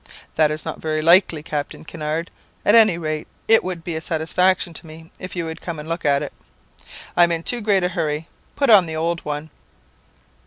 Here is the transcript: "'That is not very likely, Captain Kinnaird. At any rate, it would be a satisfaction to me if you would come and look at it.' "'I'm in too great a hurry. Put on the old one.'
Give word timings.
"'That 0.35 0.49
is 0.49 0.65
not 0.65 0.79
very 0.81 0.99
likely, 0.99 1.43
Captain 1.43 1.85
Kinnaird. 1.85 2.31
At 2.65 2.73
any 2.73 2.97
rate, 2.97 3.27
it 3.47 3.63
would 3.63 3.83
be 3.83 3.95
a 3.95 4.01
satisfaction 4.01 4.73
to 4.73 4.87
me 4.87 5.11
if 5.19 5.35
you 5.35 5.45
would 5.45 5.61
come 5.61 5.77
and 5.77 5.87
look 5.87 6.05
at 6.05 6.23
it.' 6.23 6.33
"'I'm 7.15 7.31
in 7.31 7.43
too 7.43 7.61
great 7.61 7.83
a 7.83 7.89
hurry. 7.89 8.27
Put 8.55 8.71
on 8.71 8.87
the 8.87 8.95
old 8.95 9.23
one.' 9.23 9.51